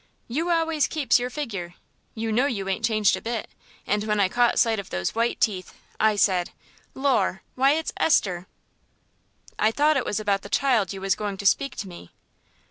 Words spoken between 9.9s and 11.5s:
it was about the child you was going to